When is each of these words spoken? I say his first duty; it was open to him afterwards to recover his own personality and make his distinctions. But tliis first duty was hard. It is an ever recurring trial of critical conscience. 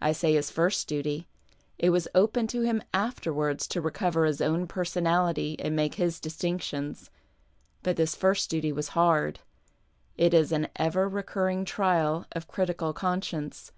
I 0.00 0.12
say 0.12 0.32
his 0.32 0.50
first 0.50 0.88
duty; 0.88 1.28
it 1.76 1.90
was 1.90 2.08
open 2.14 2.46
to 2.46 2.62
him 2.62 2.82
afterwards 2.94 3.66
to 3.68 3.82
recover 3.82 4.24
his 4.24 4.40
own 4.40 4.66
personality 4.66 5.60
and 5.60 5.76
make 5.76 5.96
his 5.96 6.20
distinctions. 6.20 7.10
But 7.82 7.98
tliis 7.98 8.16
first 8.16 8.48
duty 8.48 8.72
was 8.72 8.96
hard. 8.96 9.40
It 10.16 10.32
is 10.32 10.52
an 10.52 10.68
ever 10.76 11.06
recurring 11.06 11.66
trial 11.66 12.24
of 12.32 12.48
critical 12.48 12.94
conscience. 12.94 13.70